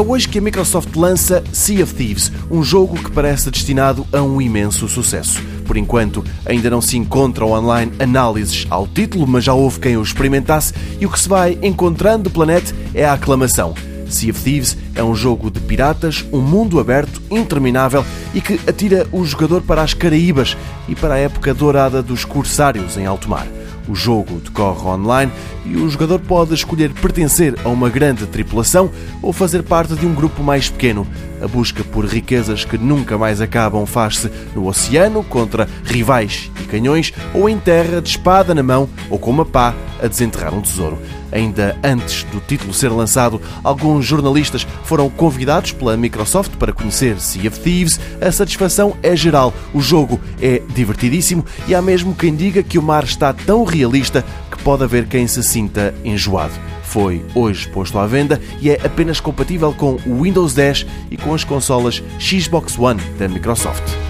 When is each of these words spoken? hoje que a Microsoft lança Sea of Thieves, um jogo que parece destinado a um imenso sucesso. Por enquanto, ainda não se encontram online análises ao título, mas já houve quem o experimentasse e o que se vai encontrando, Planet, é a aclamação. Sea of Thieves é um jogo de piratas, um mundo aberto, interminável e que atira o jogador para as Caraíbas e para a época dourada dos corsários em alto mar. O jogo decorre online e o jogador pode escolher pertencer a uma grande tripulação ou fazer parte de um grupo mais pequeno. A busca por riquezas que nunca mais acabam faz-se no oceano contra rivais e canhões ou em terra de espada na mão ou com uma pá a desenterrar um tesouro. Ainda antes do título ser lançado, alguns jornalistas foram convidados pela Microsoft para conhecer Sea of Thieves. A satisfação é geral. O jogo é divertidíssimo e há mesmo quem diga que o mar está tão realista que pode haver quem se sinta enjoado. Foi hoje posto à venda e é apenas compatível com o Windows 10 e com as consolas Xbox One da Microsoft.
hoje 0.00 0.28
que 0.28 0.38
a 0.38 0.42
Microsoft 0.42 0.94
lança 0.96 1.42
Sea 1.52 1.82
of 1.82 1.94
Thieves, 1.94 2.30
um 2.50 2.62
jogo 2.62 2.96
que 2.96 3.10
parece 3.10 3.50
destinado 3.50 4.06
a 4.12 4.20
um 4.20 4.40
imenso 4.40 4.88
sucesso. 4.88 5.42
Por 5.64 5.76
enquanto, 5.76 6.24
ainda 6.44 6.68
não 6.68 6.80
se 6.80 6.96
encontram 6.96 7.52
online 7.52 7.92
análises 7.98 8.66
ao 8.68 8.86
título, 8.86 9.26
mas 9.26 9.44
já 9.44 9.54
houve 9.54 9.80
quem 9.80 9.96
o 9.96 10.02
experimentasse 10.02 10.74
e 11.00 11.06
o 11.06 11.10
que 11.10 11.18
se 11.18 11.28
vai 11.28 11.58
encontrando, 11.62 12.30
Planet, 12.30 12.72
é 12.94 13.04
a 13.04 13.14
aclamação. 13.14 13.74
Sea 14.08 14.30
of 14.30 14.42
Thieves 14.42 14.76
é 14.94 15.02
um 15.02 15.14
jogo 15.14 15.50
de 15.50 15.60
piratas, 15.60 16.24
um 16.32 16.40
mundo 16.40 16.78
aberto, 16.78 17.20
interminável 17.30 18.04
e 18.34 18.40
que 18.40 18.60
atira 18.68 19.06
o 19.12 19.24
jogador 19.24 19.62
para 19.62 19.82
as 19.82 19.94
Caraíbas 19.94 20.56
e 20.88 20.94
para 20.94 21.14
a 21.14 21.18
época 21.18 21.52
dourada 21.52 22.02
dos 22.02 22.24
corsários 22.24 22.96
em 22.96 23.06
alto 23.06 23.28
mar. 23.28 23.46
O 23.88 23.94
jogo 23.94 24.40
decorre 24.40 24.86
online 24.86 25.32
e 25.64 25.76
o 25.76 25.88
jogador 25.88 26.18
pode 26.20 26.54
escolher 26.54 26.92
pertencer 26.92 27.54
a 27.64 27.68
uma 27.68 27.88
grande 27.88 28.26
tripulação 28.26 28.90
ou 29.22 29.32
fazer 29.32 29.62
parte 29.62 29.94
de 29.94 30.06
um 30.06 30.14
grupo 30.14 30.42
mais 30.42 30.68
pequeno. 30.68 31.06
A 31.42 31.46
busca 31.46 31.84
por 31.84 32.04
riquezas 32.04 32.64
que 32.64 32.78
nunca 32.78 33.18
mais 33.18 33.40
acabam 33.40 33.84
faz-se 33.86 34.30
no 34.54 34.66
oceano 34.66 35.22
contra 35.22 35.68
rivais 35.84 36.50
e 36.60 36.64
canhões 36.64 37.12
ou 37.34 37.48
em 37.48 37.58
terra 37.58 38.00
de 38.00 38.08
espada 38.08 38.54
na 38.54 38.62
mão 38.62 38.88
ou 39.10 39.18
com 39.18 39.30
uma 39.30 39.44
pá 39.44 39.74
a 40.02 40.06
desenterrar 40.06 40.54
um 40.54 40.62
tesouro. 40.62 40.98
Ainda 41.32 41.76
antes 41.82 42.22
do 42.24 42.40
título 42.40 42.72
ser 42.72 42.88
lançado, 42.88 43.40
alguns 43.62 44.04
jornalistas 44.04 44.66
foram 44.84 45.10
convidados 45.10 45.72
pela 45.72 45.96
Microsoft 45.96 46.52
para 46.56 46.72
conhecer 46.72 47.20
Sea 47.20 47.48
of 47.48 47.60
Thieves. 47.60 48.00
A 48.20 48.30
satisfação 48.30 48.96
é 49.02 49.14
geral. 49.14 49.52
O 49.74 49.80
jogo 49.80 50.20
é 50.40 50.62
divertidíssimo 50.74 51.44
e 51.68 51.74
há 51.74 51.82
mesmo 51.82 52.14
quem 52.14 52.34
diga 52.34 52.62
que 52.62 52.78
o 52.78 52.82
mar 52.82 53.04
está 53.04 53.32
tão 53.32 53.64
realista 53.64 54.24
que 54.50 54.62
pode 54.62 54.84
haver 54.84 55.06
quem 55.06 55.26
se 55.26 55.42
sinta 55.42 55.94
enjoado. 56.04 56.54
Foi 56.96 57.22
hoje 57.34 57.68
posto 57.68 57.98
à 57.98 58.06
venda 58.06 58.40
e 58.58 58.70
é 58.70 58.80
apenas 58.82 59.20
compatível 59.20 59.70
com 59.70 59.98
o 60.06 60.22
Windows 60.22 60.54
10 60.54 60.86
e 61.10 61.18
com 61.18 61.34
as 61.34 61.44
consolas 61.44 62.02
Xbox 62.18 62.78
One 62.78 63.02
da 63.18 63.28
Microsoft. 63.28 64.05